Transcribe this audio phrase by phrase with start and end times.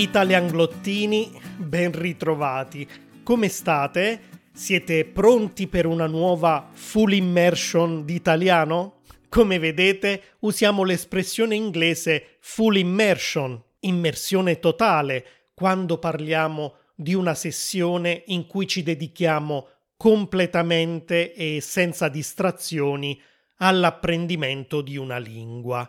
[0.00, 2.88] Italianglottini, ben ritrovati.
[3.22, 4.20] Come state?
[4.50, 9.02] Siete pronti per una nuova full immersion di italiano?
[9.28, 18.46] Come vedete, usiamo l'espressione inglese full immersion, immersione totale, quando parliamo di una sessione in
[18.46, 23.20] cui ci dedichiamo completamente e senza distrazioni
[23.58, 25.88] all'apprendimento di una lingua.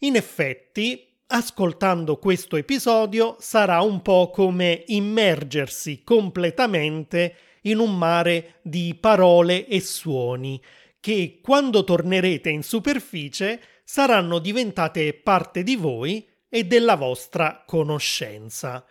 [0.00, 8.96] In effetti, ascoltando questo episodio sarà un po' come immergersi completamente in un mare di
[8.98, 10.60] parole e suoni
[11.00, 18.84] che quando tornerete in superficie saranno diventate parte di voi e della vostra conoscenza.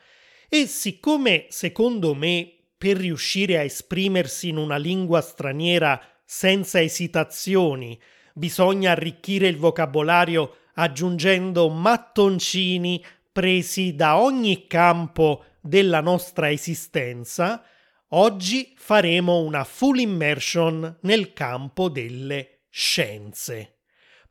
[0.47, 7.99] E siccome secondo me per riuscire a esprimersi in una lingua straniera senza esitazioni
[8.33, 17.63] bisogna arricchire il vocabolario aggiungendo mattoncini presi da ogni campo della nostra esistenza,
[18.09, 23.79] oggi faremo una full immersion nel campo delle scienze.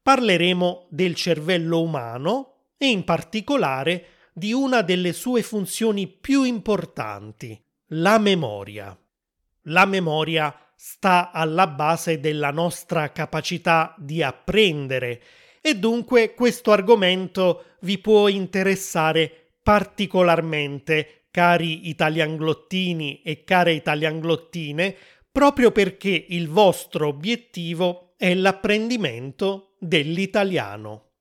[0.03, 8.19] Parleremo del cervello umano e in particolare di una delle sue funzioni più importanti, la
[8.19, 8.97] memoria.
[9.69, 15.23] La memoria sta alla base della nostra capacità di apprendere
[15.67, 24.95] e dunque questo argomento vi può interessare particolarmente, cari italianglottini e care italianglottine,
[25.33, 31.13] proprio perché il vostro obiettivo è l'apprendimento dell'italiano.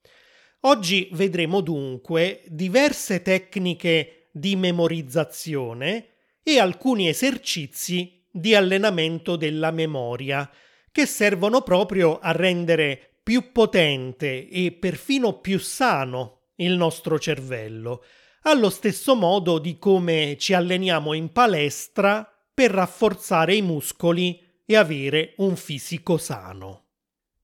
[0.66, 6.08] Oggi vedremo dunque diverse tecniche di memorizzazione
[6.44, 10.52] e alcuni esercizi di allenamento della memoria
[10.92, 18.04] che servono proprio a rendere più potente e perfino più sano il nostro cervello,
[18.44, 25.34] allo stesso modo di come ci alleniamo in palestra per rafforzare i muscoli e avere
[25.38, 26.82] un fisico sano.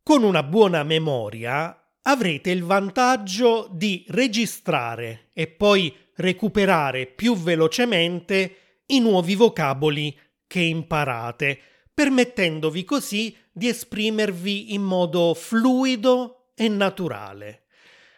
[0.03, 8.99] Con una buona memoria avrete il vantaggio di registrare e poi recuperare più velocemente i
[8.99, 11.59] nuovi vocaboli che imparate,
[11.99, 17.63] permettendovi così di esprimervi in modo fluido e naturale.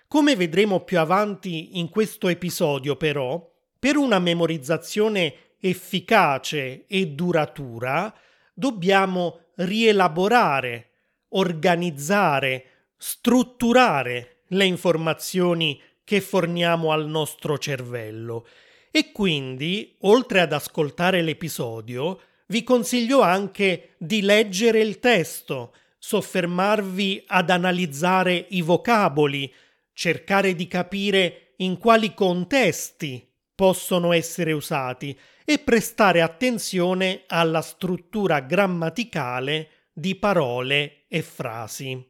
[0.07, 3.43] Come vedremo più avanti in questo episodio, però,
[3.79, 8.13] per una memorizzazione efficace e duratura,
[8.53, 10.89] dobbiamo rielaborare,
[11.29, 12.65] organizzare,
[12.97, 18.45] strutturare le informazioni che forniamo al nostro cervello
[18.91, 22.19] e quindi, oltre ad ascoltare l'episodio,
[22.51, 29.51] vi consiglio anche di leggere il testo, soffermarvi ad analizzare i vocaboli,
[29.93, 33.25] cercare di capire in quali contesti
[33.55, 42.05] possono essere usati e prestare attenzione alla struttura grammaticale di parole e frasi.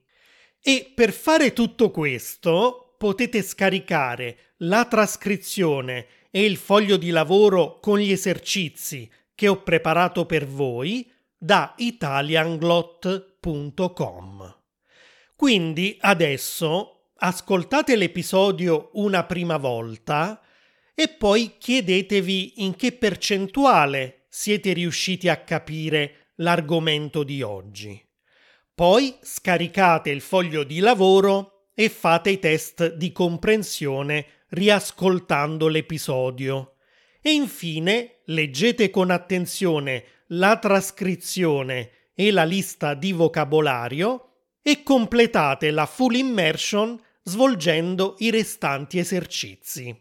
[0.59, 7.99] E per fare tutto questo potete scaricare la trascrizione e il foglio di lavoro con
[7.99, 9.07] gli esercizi
[9.41, 14.57] che ho preparato per voi da italianglot.com.
[15.35, 20.39] Quindi adesso ascoltate l'episodio una prima volta
[20.93, 27.99] e poi chiedetevi in che percentuale siete riusciti a capire l'argomento di oggi.
[28.75, 36.75] Poi scaricate il foglio di lavoro e fate i test di comprensione riascoltando l'episodio
[37.21, 45.85] e infine leggete con attenzione la trascrizione e la lista di vocabolario e completate la
[45.85, 49.95] full immersion svolgendo i restanti esercizi.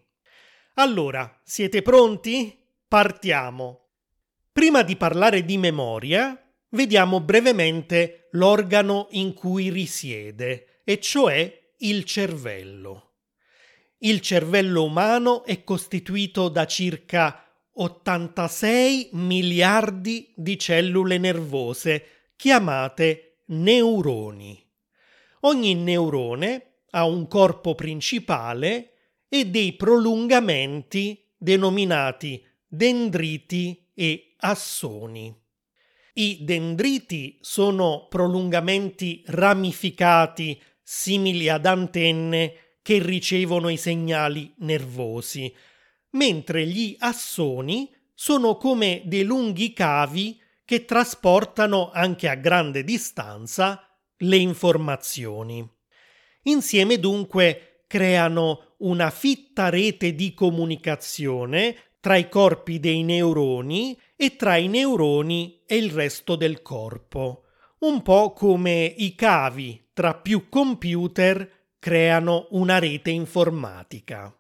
[0.75, 2.59] Allora, siete pronti?
[2.89, 3.89] Partiamo!
[4.53, 6.37] Prima di parlare di memoria,
[6.71, 13.10] vediamo brevemente l'organo in cui risiede, e cioè il cervello.
[14.03, 17.45] Il cervello umano è costituito da circa
[17.75, 24.59] 86 miliardi di cellule nervose chiamate neuroni.
[25.41, 28.93] Ogni neurone ha un corpo principale
[29.29, 35.39] e dei prolungamenti denominati dendriti e assoni.
[36.15, 45.53] I dendriti sono prolungamenti ramificati simili ad antenne che ricevono i segnali nervosi,
[46.11, 53.83] mentre gli assoni sono come dei lunghi cavi che trasportano anche a grande distanza
[54.19, 55.69] le informazioni.
[56.43, 64.57] Insieme dunque creano una fitta rete di comunicazione tra i corpi dei neuroni e tra
[64.57, 67.45] i neuroni e il resto del corpo,
[67.81, 74.33] un po' come i cavi tra più computer creano una rete informatica.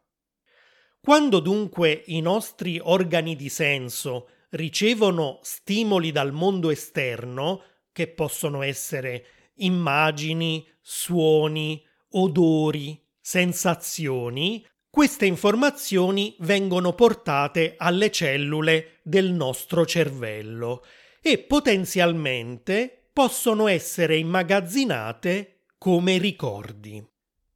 [1.00, 9.26] Quando dunque i nostri organi di senso ricevono stimoli dal mondo esterno, che possono essere
[9.56, 20.84] immagini, suoni, odori, sensazioni, queste informazioni vengono portate alle cellule del nostro cervello
[21.22, 27.09] e potenzialmente possono essere immagazzinate come ricordi.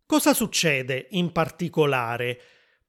[0.07, 2.39] Cosa succede in particolare?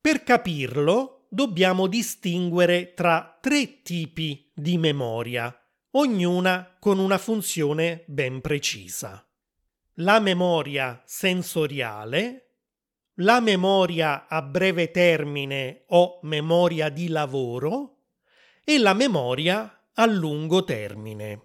[0.02, 5.58] Per capirlo dobbiamo distinguere tra tre tipi di memoria,
[5.92, 9.26] ognuna con una funzione ben precisa.
[10.00, 12.50] La memoria sensoriale,
[13.20, 18.00] la memoria a breve termine o memoria di lavoro
[18.62, 21.44] e la memoria a lungo termine.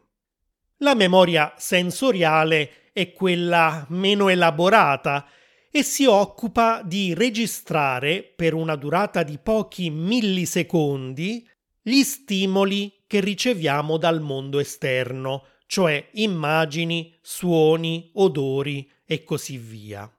[0.79, 5.25] La memoria sensoriale è quella meno elaborata
[5.71, 11.49] e si occupa di registrare per una durata di pochi millisecondi
[11.81, 20.11] gli stimoli che riceviamo dal mondo esterno, cioè immagini, suoni, odori e così via.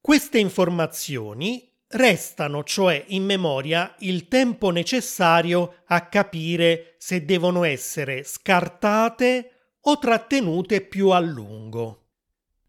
[0.00, 9.52] Queste informazioni restano cioè in memoria il tempo necessario a capire se devono essere scartate
[9.80, 12.07] o trattenute più a lungo.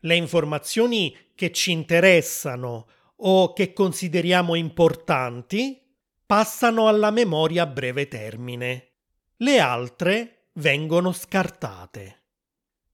[0.01, 2.87] Le informazioni che ci interessano
[3.17, 5.81] o che consideriamo importanti
[6.25, 8.91] passano alla memoria a breve termine.
[9.37, 12.17] Le altre vengono scartate.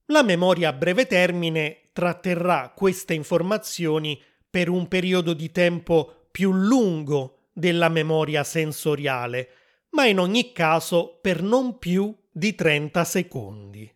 [0.06, 7.48] La memoria a breve termine tratterrà queste informazioni per un periodo di tempo più lungo
[7.52, 9.48] della memoria sensoriale,
[9.90, 13.95] ma in ogni caso per non più di 30 secondi.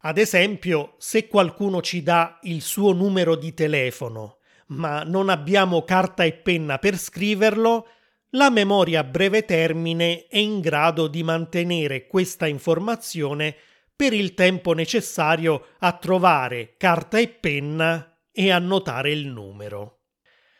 [0.00, 4.38] Ad esempio, se qualcuno ci dà il suo numero di telefono,
[4.68, 7.86] ma non abbiamo carta e penna per scriverlo,
[8.30, 13.54] la memoria a breve termine è in grado di mantenere questa informazione
[13.94, 20.00] per il tempo necessario a trovare carta e penna e annotare il numero.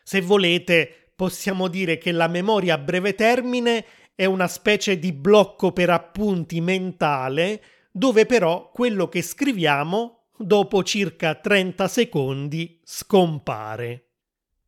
[0.03, 3.85] Se volete, possiamo dire che la memoria a breve termine
[4.15, 7.61] è una specie di blocco per appunti mentale
[7.97, 14.11] dove però quello che scriviamo dopo circa 30 secondi scompare.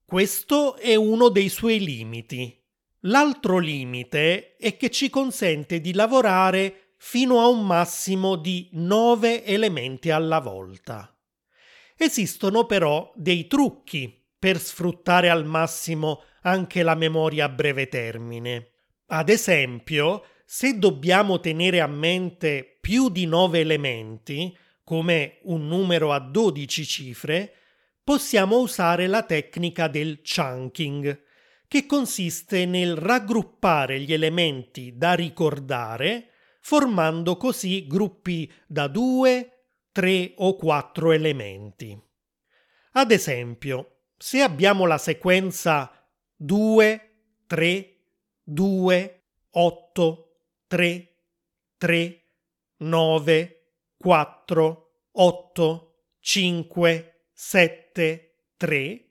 [0.02, 2.58] Questo è uno dei suoi limiti.
[3.00, 10.08] L'altro limite è che ci consente di lavorare fino a un massimo di 9 elementi
[10.08, 11.14] alla volta.
[11.98, 18.70] Esistono però dei trucchi per sfruttare al massimo anche la memoria a breve termine.
[19.08, 26.20] Ad esempio, se dobbiamo tenere a mente più di 9 elementi, come un numero a
[26.20, 27.52] 12 cifre,
[28.02, 31.22] possiamo usare la tecnica del chunking,
[31.68, 36.30] che consiste nel raggruppare gli elementi da ricordare,
[36.60, 42.02] formando così gruppi da 2, 3 o 4 elementi.
[42.92, 45.92] Ad esempio, se abbiamo la sequenza
[46.36, 47.10] 2,
[47.46, 47.96] 3,
[48.44, 51.14] 2, 8, 3,
[51.76, 52.17] 3,
[52.78, 59.10] 9, 4, 8, 5, 7, 3,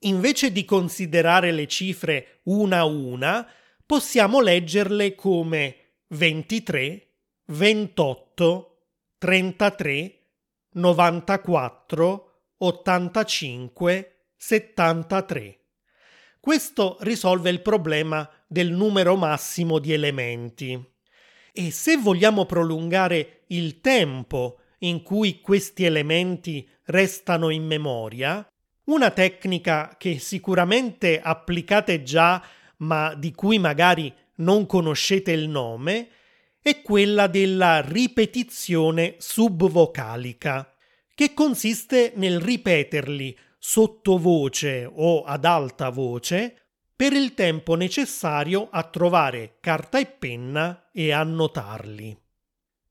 [0.00, 3.48] invece di considerare le cifre una a una,
[3.84, 5.76] possiamo leggerle come
[6.08, 7.08] 23,
[7.46, 8.84] 28,
[9.18, 10.18] 33,
[10.72, 15.58] 94, 85, 73.
[16.40, 20.96] Questo risolve il problema del numero massimo di elementi.
[21.60, 28.48] E se vogliamo prolungare il tempo in cui questi elementi restano in memoria,
[28.84, 32.40] una tecnica che sicuramente applicate già,
[32.76, 36.10] ma di cui magari non conoscete il nome,
[36.62, 40.72] è quella della ripetizione subvocalica,
[41.12, 46.67] che consiste nel ripeterli sottovoce o ad alta voce
[46.98, 52.20] per il tempo necessario a trovare carta e penna e annotarli.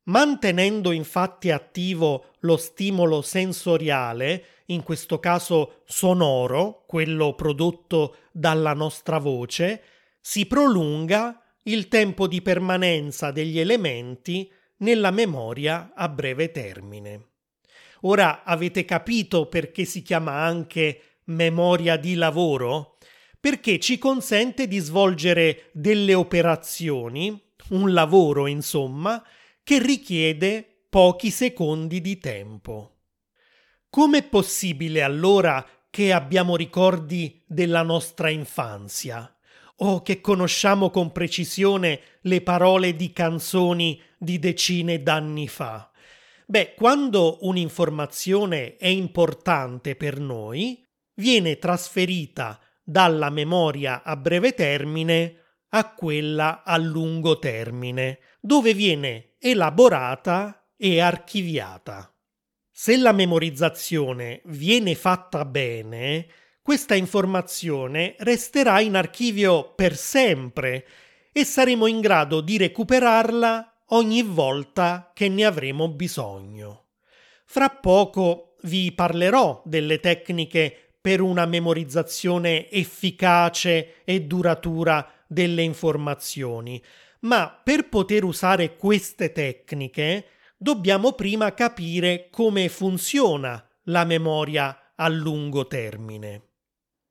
[0.03, 9.83] Mantenendo infatti attivo lo stimolo sensoriale, in questo caso sonoro, quello prodotto dalla nostra voce,
[10.21, 17.31] si prolunga il tempo di permanenza degli elementi nella memoria a breve termine.
[18.03, 22.96] Ora avete capito perché si chiama anche memoria di lavoro?
[23.47, 29.23] Perché ci consente di svolgere delle operazioni, un lavoro insomma,
[29.63, 32.97] che richiede pochi secondi di tempo.
[33.89, 39.33] Com'è possibile allora che abbiamo ricordi della nostra infanzia?
[39.79, 45.89] o che conosciamo con precisione le parole di canzoni di decine d'anni fa?
[46.47, 55.41] Beh, quando un'informazione è importante per noi, viene trasferita dalla memoria a breve termine
[55.71, 62.09] a quella a lungo termine, dove viene elaborata e archiviata.
[62.71, 66.27] Se la memorizzazione viene fatta bene,
[66.61, 70.87] questa informazione resterà in archivio per sempre
[71.33, 76.91] e saremo in grado di recuperarla ogni volta che ne avremo bisogno.
[77.45, 86.83] Fra poco vi parlerò delle tecniche per una memorizzazione efficace e duratura delle informazioni,
[87.21, 90.25] ma per poter usare queste tecniche
[90.57, 96.41] dobbiamo prima capire come funziona la memoria a lungo termine.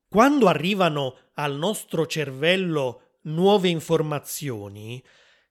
[0.07, 5.03] Quando arrivano al nostro cervello nuove informazioni,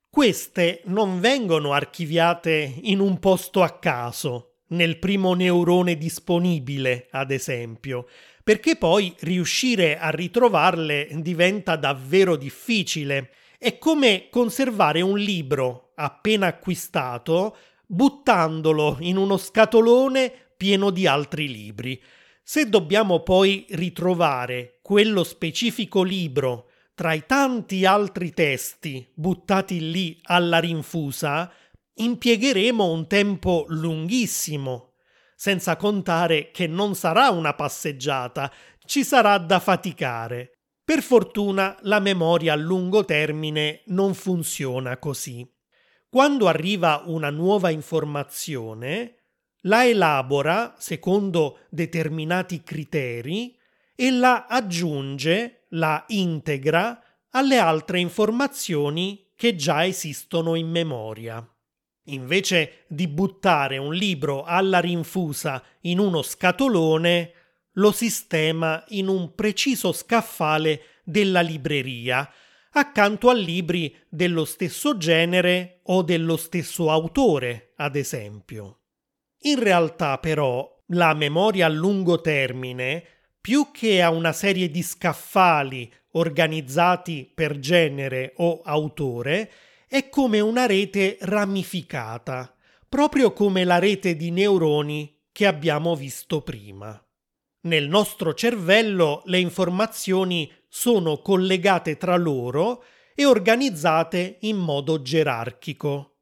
[0.07, 8.07] queste non vengono archiviate in un posto a caso, nel primo neurone disponibile, ad esempio,
[8.45, 13.31] perché poi riuscire a ritrovarle diventa davvero difficile.
[13.57, 21.99] È come conservare un libro appena acquistato buttandolo in uno scatolone pieno di altri libri.
[22.43, 30.59] Se dobbiamo poi ritrovare quello specifico libro tra i tanti altri testi buttati lì alla
[30.59, 31.51] rinfusa,
[31.95, 34.94] impiegheremo un tempo lunghissimo,
[35.35, 38.51] senza contare che non sarà una passeggiata,
[38.85, 40.51] ci sarà da faticare.
[40.83, 45.47] Per fortuna la memoria a lungo termine non funziona così.
[46.09, 49.15] Quando arriva una nuova informazione,
[49.61, 53.57] la elabora secondo determinati criteri
[53.95, 57.01] e la aggiunge, la integra
[57.31, 61.45] alle altre informazioni che già esistono in memoria.
[62.05, 67.31] Invece di buttare un libro alla rinfusa in uno scatolone,
[67.73, 72.29] lo sistema in un preciso scaffale della libreria,
[72.71, 78.81] accanto a libri dello stesso genere o dello stesso autore, ad esempio.
[79.45, 83.03] In realtà però la memoria a lungo termine,
[83.41, 89.51] più che a una serie di scaffali organizzati per genere o autore,
[89.87, 92.55] è come una rete ramificata,
[92.87, 96.99] proprio come la rete di neuroni che abbiamo visto prima.
[97.61, 102.83] Nel nostro cervello le informazioni sono collegate tra loro
[103.15, 106.15] e organizzate in modo gerarchico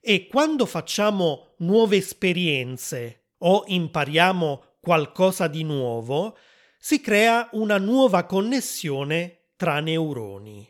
[0.00, 6.36] e quando facciamo nuove esperienze o impariamo qualcosa di nuovo,
[6.78, 10.66] si crea una nuova connessione tra neuroni.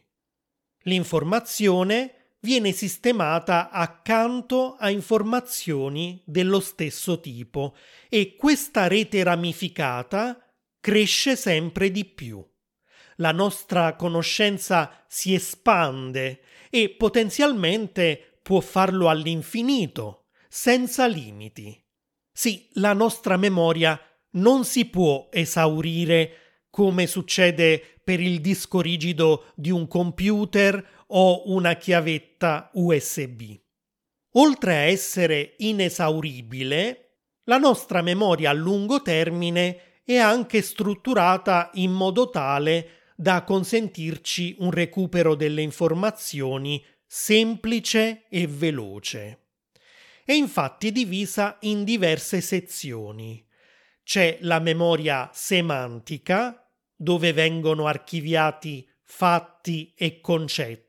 [0.83, 7.77] L'informazione viene sistemata accanto a informazioni dello stesso tipo
[8.09, 10.39] e questa rete ramificata
[10.81, 12.45] cresce sempre di più.
[13.17, 16.41] La nostra conoscenza si espande
[16.71, 21.85] e potenzialmente può farlo all'infinito, senza limiti.
[22.33, 24.01] Sì, la nostra memoria
[24.33, 31.75] non si può esaurire come succede per il disco rigido di un computer o una
[31.75, 33.59] chiavetta USB.
[34.33, 37.09] Oltre a essere inesauribile,
[37.45, 44.71] la nostra memoria a lungo termine è anche strutturata in modo tale da consentirci un
[44.71, 49.47] recupero delle informazioni semplice e veloce.
[50.25, 53.45] È infatti divisa in diverse sezioni.
[54.05, 60.88] C'è la memoria semantica, dove vengono archiviati fatti e concetti,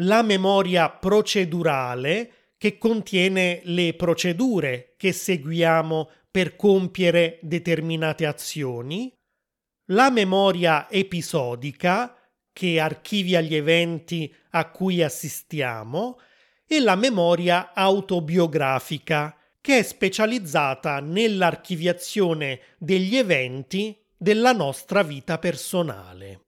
[0.00, 9.12] la memoria procedurale, che contiene le procedure che seguiamo per compiere determinate azioni,
[9.86, 12.14] la memoria episodica,
[12.52, 16.18] che archivia gli eventi a cui assistiamo,
[16.66, 26.47] e la memoria autobiografica, che è specializzata nell'archiviazione degli eventi della nostra vita personale.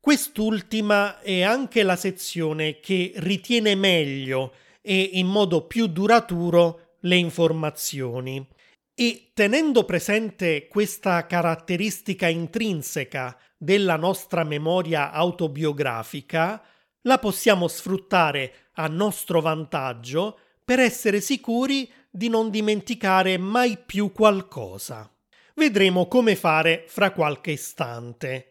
[0.00, 8.46] Quest'ultima è anche la sezione che ritiene meglio e in modo più duraturo le informazioni
[8.94, 16.62] E tenendo presente questa caratteristica intrinseca della nostra memoria autobiografica,
[17.02, 25.10] la possiamo sfruttare a nostro vantaggio per essere sicuri di non dimenticare mai più qualcosa.
[25.54, 28.49] Vedremo come fare fra qualche istante.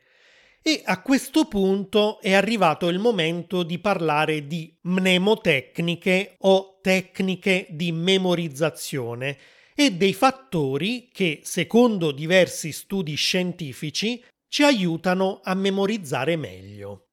[0.62, 7.92] E a questo punto è arrivato il momento di parlare di mnemotecniche o tecniche di
[7.92, 9.38] memorizzazione
[9.74, 17.12] e dei fattori che, secondo diversi studi scientifici, ci aiutano a memorizzare meglio.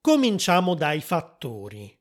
[0.00, 1.98] Cominciamo dai fattori.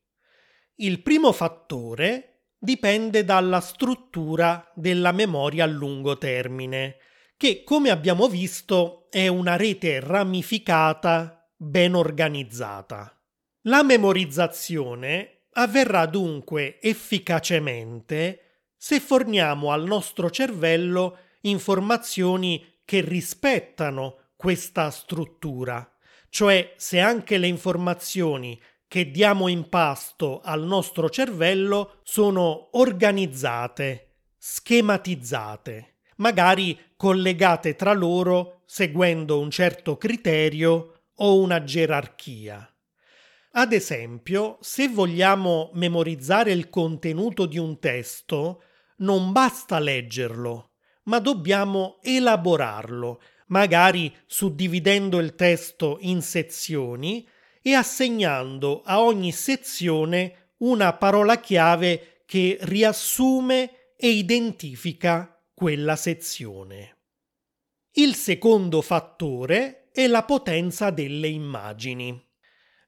[0.75, 6.97] Il primo fattore dipende dalla struttura della memoria a lungo termine,
[7.41, 13.19] che come abbiamo visto è una rete ramificata ben organizzata.
[13.61, 25.91] La memorizzazione avverrà dunque efficacemente se forniamo al nostro cervello informazioni che rispettano questa struttura,
[26.29, 35.91] cioè se anche le informazioni che diamo in pasto al nostro cervello sono organizzate, schematizzate
[36.21, 42.71] magari collegate tra loro seguendo un certo criterio o una gerarchia.
[43.53, 48.61] Ad esempio, se vogliamo memorizzare il contenuto di un testo,
[48.97, 50.73] non basta leggerlo,
[51.05, 57.27] ma dobbiamo elaborarlo, magari suddividendo il testo in sezioni
[57.63, 66.97] e assegnando a ogni sezione una parola chiave che riassume e identifica quella sezione.
[67.91, 72.19] Il secondo fattore è la potenza delle immagini.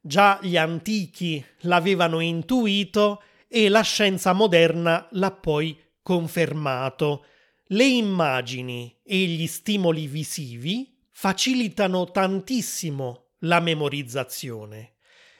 [0.01, 7.27] Già gli antichi l'avevano intuito e la scienza moderna l'ha poi confermato.
[7.65, 14.92] Le immagini e gli stimoli visivi facilitano tantissimo la memorizzazione.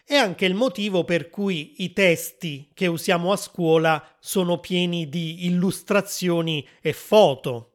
[0.05, 5.45] È anche il motivo per cui i testi che usiamo a scuola sono pieni di
[5.45, 7.71] illustrazioni e foto.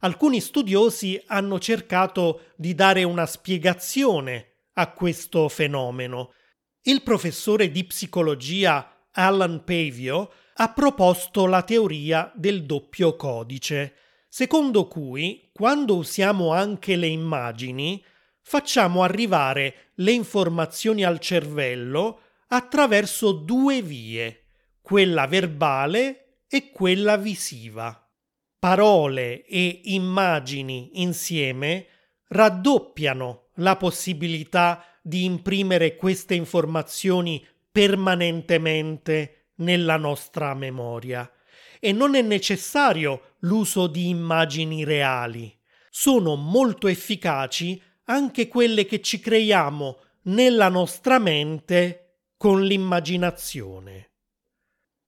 [0.00, 6.34] Alcuni studiosi hanno cercato di dare una spiegazione a questo fenomeno.
[6.82, 13.94] Il professore di psicologia Alan Pavio ha proposto la teoria del doppio codice,
[14.28, 18.04] secondo cui quando usiamo anche le immagini
[18.50, 24.46] facciamo arrivare le informazioni al cervello attraverso due vie,
[24.82, 28.10] quella verbale e quella visiva.
[28.58, 31.86] Parole e immagini insieme
[32.26, 41.30] raddoppiano la possibilità di imprimere queste informazioni permanentemente nella nostra memoria
[41.78, 45.56] e non è necessario l'uso di immagini reali.
[45.88, 47.80] Sono molto efficaci
[48.10, 54.10] anche quelle che ci creiamo nella nostra mente con l'immaginazione.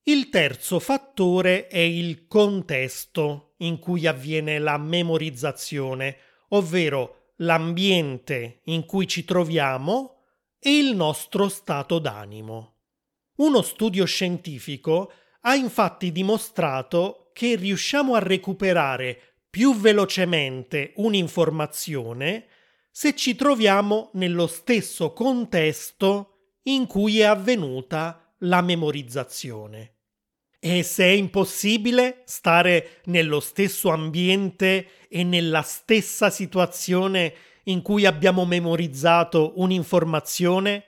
[0.05, 6.17] Il terzo fattore è il contesto in cui avviene la memorizzazione,
[6.51, 10.21] ovvero l'ambiente in cui ci troviamo
[10.61, 12.77] e il nostro stato d'animo.
[13.39, 22.47] Uno studio scientifico ha infatti dimostrato che riusciamo a recuperare più velocemente un'informazione
[22.95, 29.95] se ci troviamo nello stesso contesto in cui è avvenuta la memorizzazione.
[30.61, 38.45] E se è impossibile stare nello stesso ambiente e nella stessa situazione in cui abbiamo
[38.45, 40.85] memorizzato un'informazione,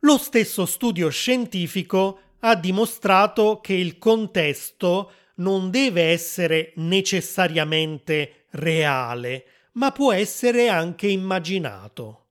[0.00, 9.44] lo stesso studio scientifico ha dimostrato che il contesto non deve essere necessariamente reale,
[9.78, 12.26] ma può essere anche immaginato.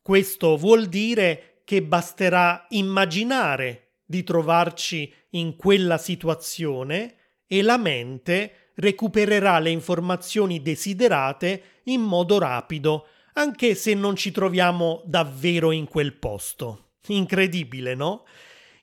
[0.00, 9.58] Questo vuol dire che basterà immaginare di trovarci in quella situazione e la mente recupererà
[9.58, 16.90] le informazioni desiderate in modo rapido, anche se non ci troviamo davvero in quel posto.
[17.08, 18.24] Incredibile, no?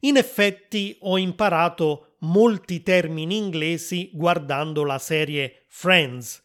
[0.02, 6.44] In effetti ho imparato molti termini inglesi guardando la serie Friends,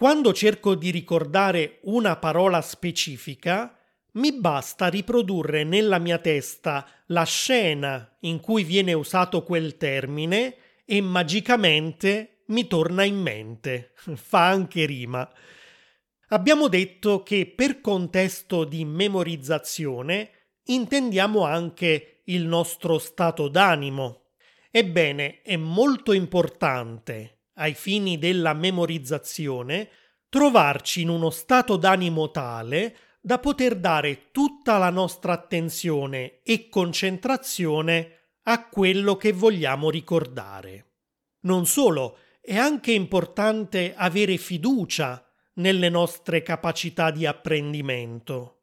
[0.00, 3.76] quando cerco di ricordare una parola specifica,
[4.12, 11.00] mi basta riprodurre nella mia testa la scena in cui viene usato quel termine e
[11.00, 13.94] magicamente mi torna in mente.
[14.14, 15.28] Fa anche rima.
[16.28, 20.30] Abbiamo detto che per contesto di memorizzazione
[20.66, 24.26] intendiamo anche il nostro stato d'animo.
[24.70, 29.88] Ebbene, è molto importante ai fini della memorizzazione,
[30.28, 38.12] trovarci in uno stato d'animo tale da poter dare tutta la nostra attenzione e concentrazione
[38.44, 40.86] a quello che vogliamo ricordare.
[41.40, 45.22] Non solo, è anche importante avere fiducia
[45.54, 48.62] nelle nostre capacità di apprendimento.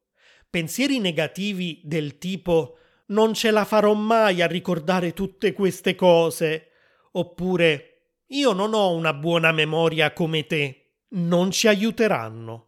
[0.50, 2.78] Pensieri negativi del tipo
[3.08, 6.70] non ce la farò mai a ricordare tutte queste cose,
[7.12, 7.95] oppure
[8.28, 12.68] io non ho una buona memoria come te, non ci aiuteranno.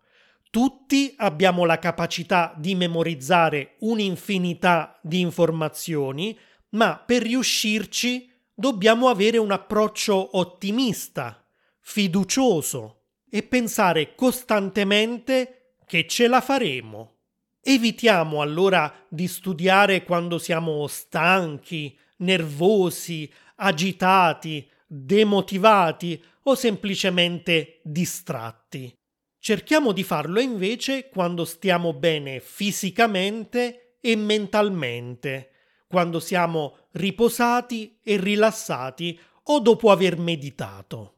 [0.49, 6.37] Tutti abbiamo la capacità di memorizzare un'infinità di informazioni,
[6.69, 11.45] ma per riuscirci dobbiamo avere un approccio ottimista,
[11.79, 17.15] fiducioso e pensare costantemente che ce la faremo.
[17.61, 28.91] Evitiamo allora di studiare quando siamo stanchi, nervosi, agitati, demotivati o semplicemente distratti.
[29.37, 35.51] Cerchiamo di farlo invece quando stiamo bene fisicamente e mentalmente,
[35.87, 41.15] quando siamo riposati e rilassati o dopo aver meditato.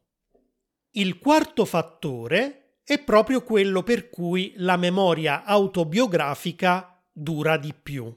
[0.92, 8.12] Il quarto fattore è proprio quello per cui la memoria autobiografica dura di più.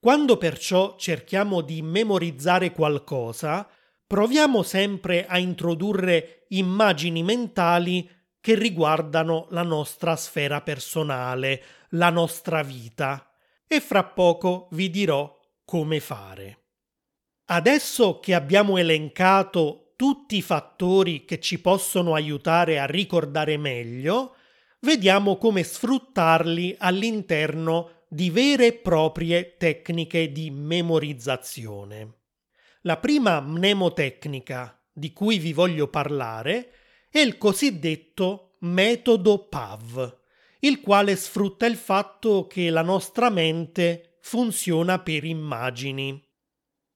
[0.00, 3.68] Quando perciò cerchiamo di memorizzare qualcosa,
[4.08, 13.30] proviamo sempre a introdurre immagini mentali che riguardano la nostra sfera personale, la nostra vita,
[13.66, 16.64] e fra poco vi dirò come fare.
[17.50, 24.36] Adesso che abbiamo elencato tutti i fattori che ci possono aiutare a ricordare meglio,
[24.80, 32.17] vediamo come sfruttarli all'interno di vere e proprie tecniche di memorizzazione.
[32.82, 36.72] La prima mnemotecnica di cui vi voglio parlare
[37.10, 40.20] è il cosiddetto metodo PAV,
[40.60, 46.24] il quale sfrutta il fatto che la nostra mente funziona per immagini.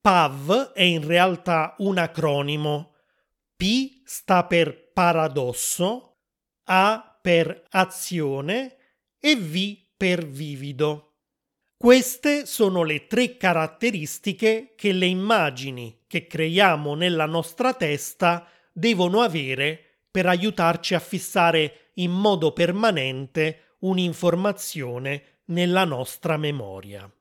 [0.01, 2.95] PAV è in realtà un acronimo.
[3.57, 6.16] P sta per paradosso,
[6.64, 8.77] A per azione
[9.18, 11.12] e V per vivido.
[11.83, 20.05] Queste sono le tre caratteristiche che le immagini che creiamo nella nostra testa devono avere
[20.09, 27.12] per aiutarci a fissare in modo permanente un'informazione nella nostra memoria.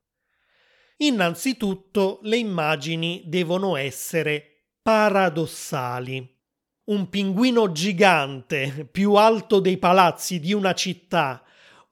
[0.97, 6.37] Innanzitutto le immagini devono essere paradossali.
[6.83, 11.43] Un pinguino gigante, più alto dei palazzi di una città,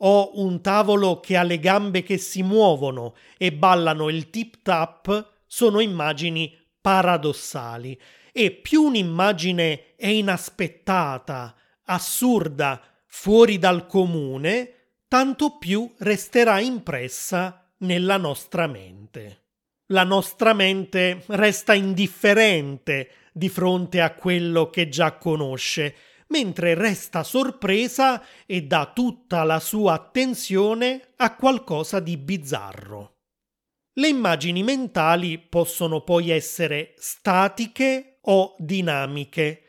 [0.01, 5.33] o un tavolo che ha le gambe che si muovono e ballano il tip tap
[5.45, 7.99] sono immagini paradossali
[8.31, 14.73] e più un'immagine è inaspettata, assurda, fuori dal comune,
[15.07, 19.43] tanto più resterà impressa nella nostra mente.
[19.87, 25.95] La nostra mente resta indifferente di fronte a quello che già conosce
[26.29, 33.17] mentre resta sorpresa e dà tutta la sua attenzione a qualcosa di bizzarro.
[33.93, 39.63] Le immagini mentali possono poi essere statiche o dinamiche,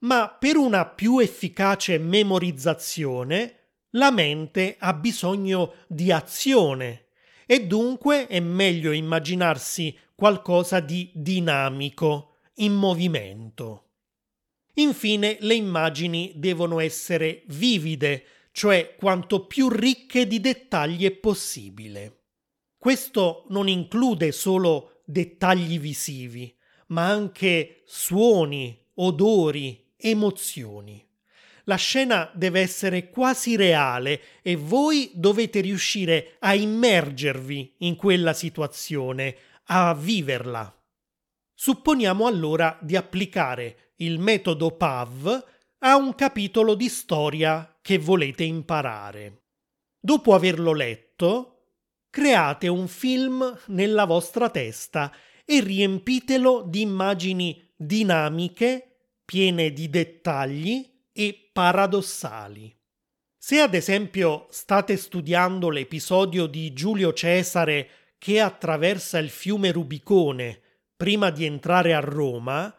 [0.00, 3.56] ma per una più efficace memorizzazione
[3.90, 7.06] la mente ha bisogno di azione
[7.46, 13.85] e dunque è meglio immaginarsi qualcosa di dinamico, in movimento.
[14.78, 22.24] Infine, le immagini devono essere vivide, cioè quanto più ricche di dettagli è possibile.
[22.76, 26.54] Questo non include solo dettagli visivi,
[26.88, 31.04] ma anche suoni, odori, emozioni.
[31.64, 39.36] La scena deve essere quasi reale e voi dovete riuscire a immergervi in quella situazione,
[39.64, 40.72] a viverla.
[41.54, 45.44] Supponiamo allora di applicare il metodo PAV
[45.78, 49.42] a un capitolo di storia che volete imparare.
[49.98, 51.56] Dopo averlo letto,
[52.10, 55.12] create un film nella vostra testa
[55.44, 62.74] e riempitelo di immagini dinamiche, piene di dettagli e paradossali.
[63.36, 70.60] Se ad esempio state studiando l'episodio di Giulio Cesare che attraversa il fiume Rubicone
[70.96, 72.74] prima di entrare a Roma,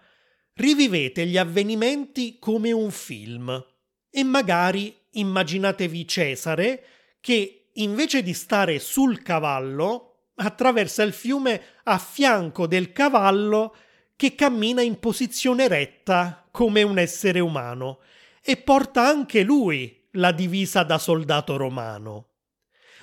[0.57, 3.65] rivivete gli avvenimenti come un film
[4.09, 6.83] e magari immaginatevi Cesare
[7.19, 13.75] che invece di stare sul cavallo attraversa il fiume a fianco del cavallo
[14.15, 17.99] che cammina in posizione retta come un essere umano
[18.41, 22.29] e porta anche lui la divisa da soldato romano.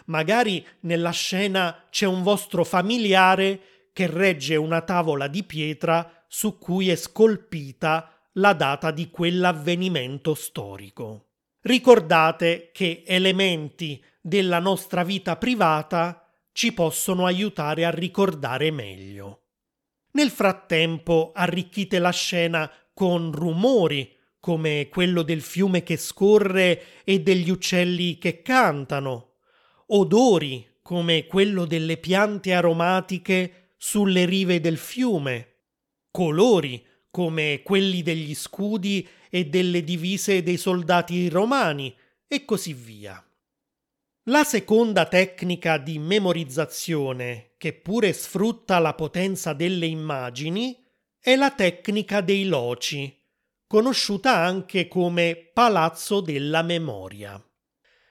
[0.06, 3.60] Magari nella scena c'è un vostro familiare
[3.92, 11.28] che regge una tavola di pietra su cui è scolpita la data di quell'avvenimento storico.
[11.60, 19.42] Ricordate che elementi della nostra vita privata ci possono aiutare a ricordare meglio.
[20.14, 27.48] Nel frattempo arricchite la scena con rumori, come quello del fiume che scorre e degli
[27.48, 29.34] uccelli che cantano,
[29.86, 35.53] odori, come quello delle piante aromatiche sulle rive del fiume,
[36.14, 41.92] colori, come quelli degli scudi e delle divise dei soldati romani,
[42.28, 43.20] e così via.
[44.28, 50.80] La seconda tecnica di memorizzazione, che pure sfrutta la potenza delle immagini,
[51.18, 53.12] è la tecnica dei loci,
[53.66, 57.44] conosciuta anche come palazzo della memoria.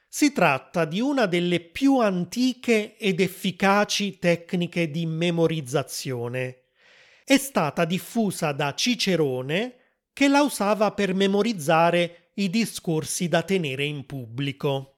[0.10, 6.63] Si tratta di una delle più antiche ed efficaci tecniche di memorizzazione.
[7.26, 9.76] È stata diffusa da Cicerone,
[10.12, 14.98] che la usava per memorizzare i discorsi da tenere in pubblico.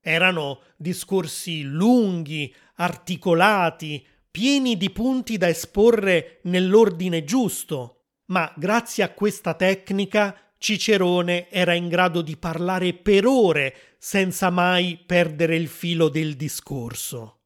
[0.00, 9.54] Erano discorsi lunghi, articolati, pieni di punti da esporre nell'ordine giusto, ma grazie a questa
[9.54, 16.36] tecnica Cicerone era in grado di parlare per ore senza mai perdere il filo del
[16.36, 17.40] discorso.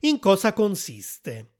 [0.00, 1.56] In cosa consiste?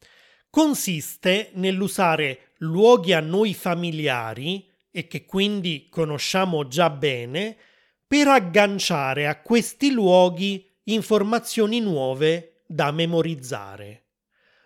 [0.51, 7.57] Consiste nell'usare luoghi a noi familiari e che quindi conosciamo già bene
[8.05, 14.07] per agganciare a questi luoghi informazioni nuove da memorizzare.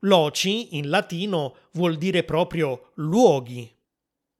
[0.00, 3.70] Loci in latino vuol dire proprio luoghi.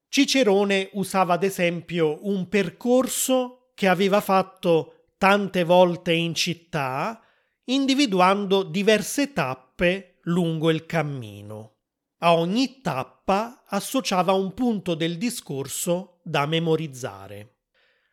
[0.09, 7.20] Cicerone usava ad esempio un percorso che aveva fatto tante volte in città,
[7.64, 11.72] individuando diverse tappe lungo il cammino.
[12.18, 17.56] A ogni tappa associava un punto del discorso da memorizzare.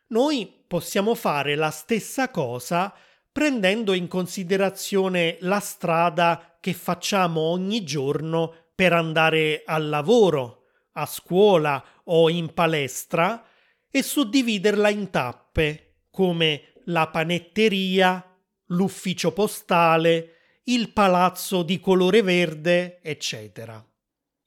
[0.07, 2.93] Noi possiamo fare la stessa cosa
[3.31, 11.81] prendendo in considerazione la strada che facciamo ogni giorno per andare al lavoro, a scuola
[12.05, 13.45] o in palestra
[13.89, 18.25] e suddividerla in tappe come la panetteria,
[18.67, 23.83] l'ufficio postale, il palazzo di colore verde, eccetera.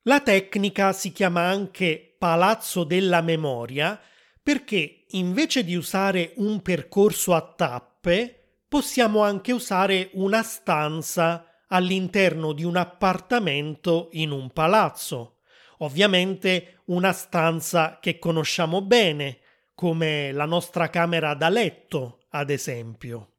[0.02, 4.00] La tecnica si chiama anche palazzo della memoria
[4.40, 12.62] perché invece di usare un percorso a tappe, possiamo anche usare una stanza all'interno di
[12.62, 15.38] un appartamento in un palazzo.
[15.78, 19.38] Ovviamente una stanza che conosciamo bene,
[19.74, 23.33] come la nostra camera da letto, ad esempio.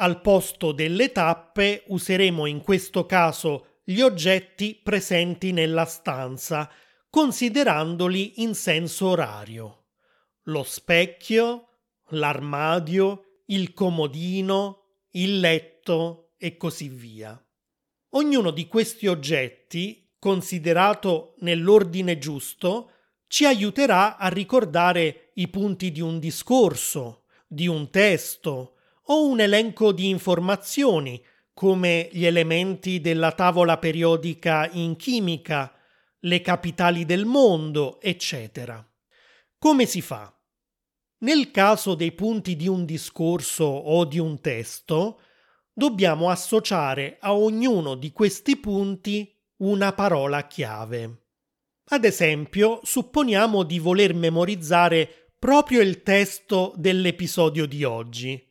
[0.00, 6.70] Al posto delle tappe useremo in questo caso gli oggetti presenti nella stanza,
[7.08, 9.78] considerandoli in senso orario
[10.48, 11.68] lo specchio,
[12.08, 17.40] l'armadio, il comodino, il letto e così via.
[18.10, 22.92] Ognuno di questi oggetti, considerato nell'ordine giusto,
[23.26, 28.77] ci aiuterà a ricordare i punti di un discorso, di un testo
[29.10, 35.72] o un elenco di informazioni, come gli elementi della tavola periodica in chimica,
[36.20, 38.84] le capitali del mondo, eccetera.
[39.58, 40.32] Come si fa?
[41.20, 45.20] Nel caso dei punti di un discorso o di un testo,
[45.72, 51.24] dobbiamo associare a ognuno di questi punti una parola chiave.
[51.90, 58.47] Ad esempio, supponiamo di voler memorizzare proprio il testo dell'episodio di oggi.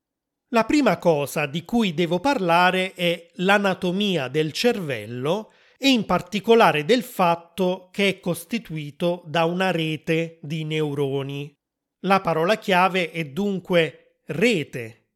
[0.51, 7.03] La prima cosa di cui devo parlare è l'anatomia del cervello e in particolare del
[7.03, 11.53] fatto che è costituito da una rete di neuroni.
[12.01, 15.09] La parola chiave è dunque rete.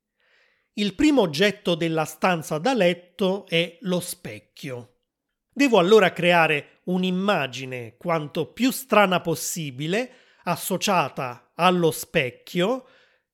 [0.73, 4.97] Il primo oggetto della stanza da letto è lo specchio.
[5.49, 10.11] Devo allora creare un'immagine quanto più strana possibile,
[10.43, 12.85] associata allo specchio,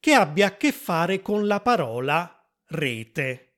[0.08, 3.56] che abbia a che fare con la parola rete.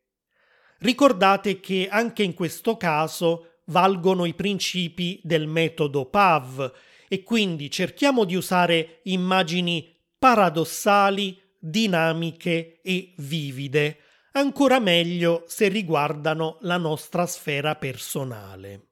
[0.79, 6.73] Ricordate che anche in questo caso valgono i principi del metodo PAV,
[7.07, 13.99] e quindi cerchiamo di usare immagini paradossali, dinamiche e vivide,
[14.31, 18.88] ancora meglio se riguardano la nostra sfera personale.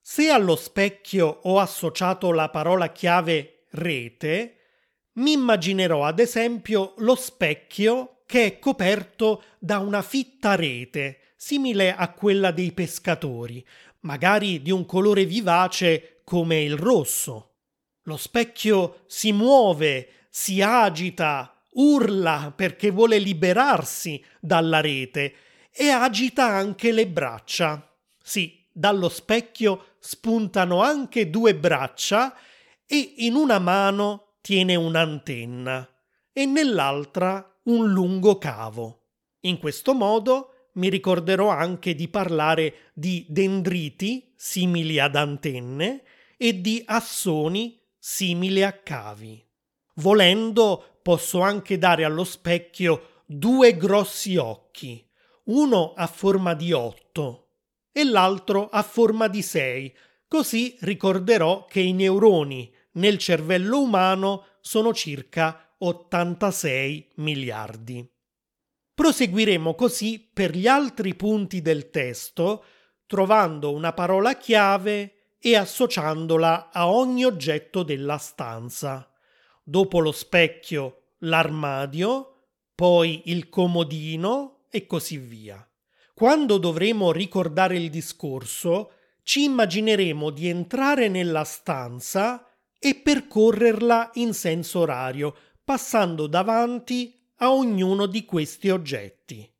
[0.00, 4.55] Se allo specchio ho associato la parola chiave rete,
[5.16, 12.10] mi immaginerò ad esempio lo specchio che è coperto da una fitta rete, simile a
[12.12, 13.64] quella dei pescatori,
[14.00, 17.54] magari di un colore vivace come il rosso.
[18.02, 25.34] Lo specchio si muove, si agita, urla perché vuole liberarsi dalla rete
[25.70, 27.96] e agita anche le braccia.
[28.22, 32.36] Sì, dallo specchio spuntano anche due braccia
[32.84, 35.88] e in una mano tiene un'antenna
[36.32, 39.06] e nell'altra un lungo cavo.
[39.40, 46.04] In questo modo mi ricorderò anche di parlare di dendriti simili ad antenne
[46.36, 49.44] e di assoni simili a cavi.
[49.94, 55.04] Volendo posso anche dare allo specchio due grossi occhi,
[55.46, 57.48] uno a forma di otto
[57.90, 59.96] e l'altro a forma di 6,
[60.28, 68.08] così ricorderò che i neuroni nel cervello umano sono circa 86 miliardi.
[68.94, 72.64] Proseguiremo così per gli altri punti del testo,
[73.06, 79.10] trovando una parola chiave e associandola a ogni oggetto della stanza.
[79.62, 82.32] Dopo lo specchio, l'armadio,
[82.74, 85.66] poi il comodino e così via.
[86.14, 92.45] Quando dovremo ricordare il discorso, ci immagineremo di entrare nella stanza
[92.78, 95.34] e percorrerla in senso orario,
[95.64, 99.50] passando davanti a ognuno di questi oggetti.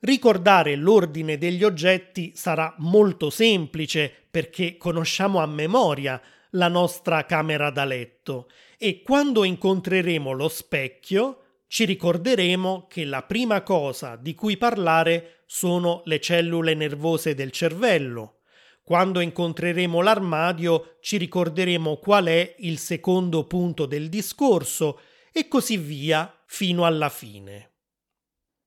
[0.00, 7.84] Ricordare l'ordine degli oggetti sarà molto semplice perché conosciamo a memoria la nostra camera da
[7.84, 15.44] letto e quando incontreremo lo specchio ci ricorderemo che la prima cosa di cui parlare
[15.46, 18.40] sono le cellule nervose del cervello.
[18.82, 25.00] Quando incontreremo l'armadio ci ricorderemo qual è il secondo punto del discorso
[25.32, 27.70] e così via fino alla fine.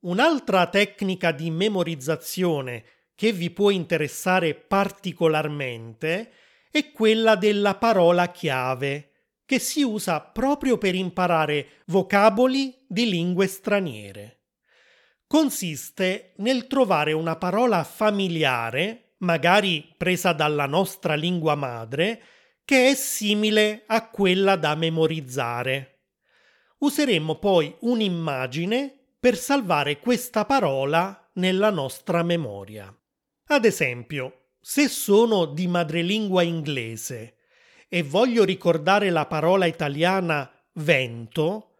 [0.05, 2.83] Un'altra tecnica di memorizzazione
[3.15, 6.31] che vi può interessare particolarmente
[6.71, 9.11] è quella della parola chiave
[9.45, 14.41] che si usa proprio per imparare vocaboli di lingue straniere.
[15.27, 22.21] Consiste nel trovare una parola familiare, magari presa dalla nostra lingua madre,
[22.65, 25.91] che è simile a quella da memorizzare.
[26.79, 32.93] Useremo poi un'immagine per salvare questa parola nella nostra memoria.
[33.47, 37.37] Ad esempio, se sono di madrelingua inglese
[37.87, 41.75] e voglio ricordare la parola italiana vento,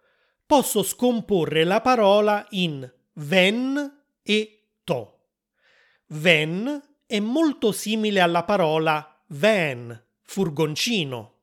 [0.46, 5.20] posso scomporre la parola in ven e to.
[6.08, 11.34] Ven è molto simile alla parola van, furgoncino,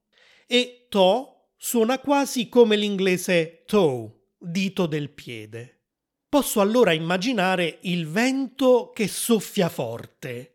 [0.46, 5.80] e to suona quasi come l'inglese toe, dito del piede.
[6.28, 10.54] Posso allora immaginare il vento che soffia forte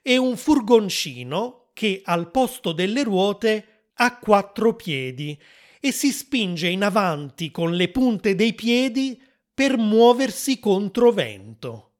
[0.00, 5.38] e un furgoncino che al posto delle ruote ha quattro piedi
[5.80, 9.20] e si spinge in avanti con le punte dei piedi
[9.52, 11.92] per muoversi contro vento.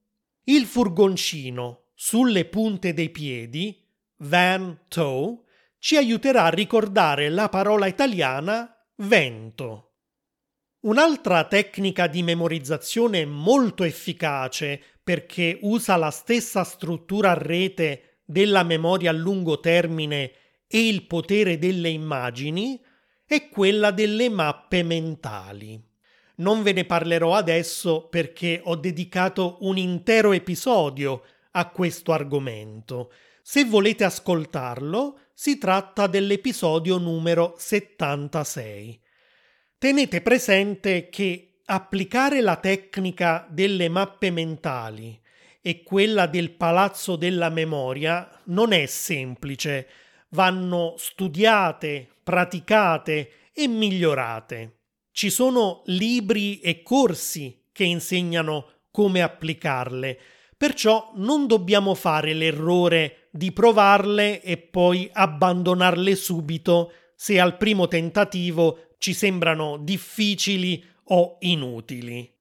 [0.44, 3.82] Il furgoncino sulle punte dei piedi,
[4.18, 5.44] van toe,
[5.78, 9.92] ci aiuterà a ricordare la parola italiana vento.
[10.80, 19.10] Un'altra tecnica di memorizzazione molto efficace perché usa la stessa struttura a rete della memoria
[19.10, 20.32] a lungo termine
[20.68, 22.78] e il potere delle immagini
[23.24, 25.82] è quella delle mappe mentali.
[26.36, 31.22] Non ve ne parlerò adesso perché ho dedicato un intero episodio
[31.56, 33.10] a questo argomento.
[33.42, 39.00] Se volete ascoltarlo, si tratta dell'episodio numero 76.
[39.78, 45.18] Tenete presente che applicare la tecnica delle mappe mentali
[45.62, 49.88] e quella del palazzo della memoria non è semplice,
[50.30, 54.80] vanno studiate, praticate e migliorate.
[55.10, 60.18] Ci sono libri e corsi che insegnano come applicarle,
[60.56, 68.94] perciò non dobbiamo fare l'errore di provarle e poi abbandonarle subito se al primo tentativo
[68.98, 72.32] ci sembrano difficili o inutili.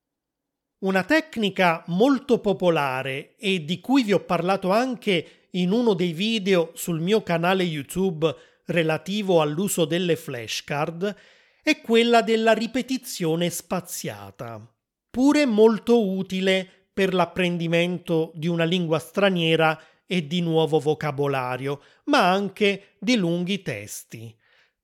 [0.80, 6.72] Una tecnica molto popolare e di cui vi ho parlato anche in uno dei video
[6.74, 8.34] sul mio canale YouTube
[8.66, 11.16] relativo all'uso delle flashcard
[11.63, 14.61] è quella della ripetizione spaziata,
[15.09, 22.95] pure molto utile per l'apprendimento di una lingua straniera e di nuovo vocabolario, ma anche
[22.99, 24.33] di lunghi testi.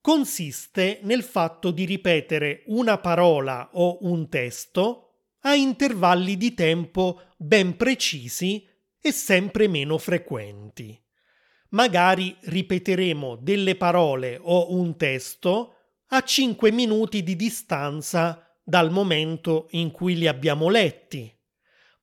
[0.02, 5.12] Consiste nel fatto di ripetere una parola o un testo
[5.44, 8.68] a intervalli di tempo ben precisi
[9.00, 11.02] e sempre meno frequenti.
[11.70, 15.76] Magari ripeteremo delle parole o un testo
[16.08, 21.34] a 5 minuti di distanza dal momento in cui li abbiamo letti,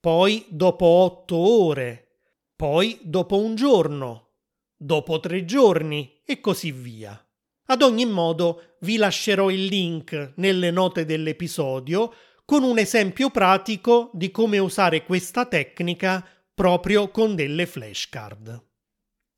[0.08, 2.20] poi dopo 8 ore,
[2.56, 4.36] poi dopo un giorno,
[4.74, 7.22] dopo tre giorni e così via.
[7.66, 12.14] Ad ogni modo vi lascerò il link nelle note dell'episodio
[12.46, 18.64] con un esempio pratico di come usare questa tecnica proprio con delle flashcard.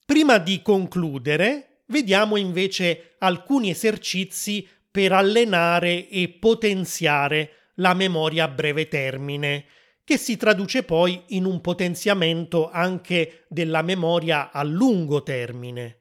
[0.06, 8.86] Prima di concludere, vediamo invece alcuni esercizi per allenare e potenziare la memoria a breve
[8.86, 9.64] termine,
[10.10, 16.00] che si traduce poi in un potenziamento anche della memoria a lungo termine.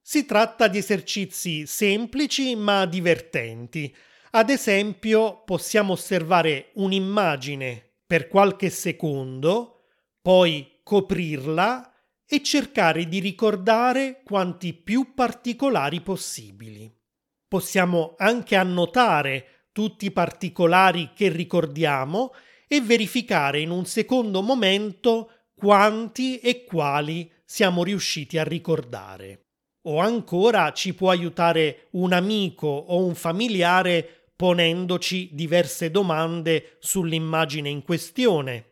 [0.00, 3.92] Si tratta di esercizi semplici ma divertenti,
[4.30, 9.80] ad esempio, possiamo osservare un'immagine per qualche secondo,
[10.22, 11.92] poi coprirla
[12.28, 16.88] e cercare di ricordare quanti più particolari possibili.
[17.48, 22.32] Possiamo anche annotare tutti i particolari che ricordiamo
[22.68, 29.46] e verificare in un secondo momento quanti e quali siamo riusciti a ricordare.
[29.88, 37.82] O ancora ci può aiutare un amico o un familiare ponendoci diverse domande sull'immagine in
[37.82, 38.66] questione.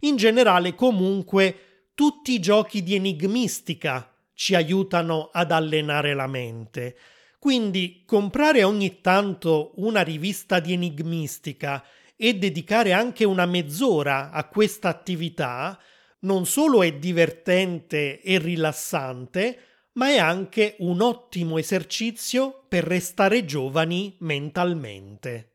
[0.00, 6.96] In generale, comunque, tutti i giochi di enigmistica ci aiutano ad allenare la mente.
[7.38, 11.82] Quindi comprare ogni tanto una rivista di enigmistica
[12.16, 15.78] e dedicare anche una mezz'ora a questa attività
[16.20, 19.58] non solo è divertente e rilassante,
[19.92, 25.52] ma è anche un ottimo esercizio per restare giovani mentalmente.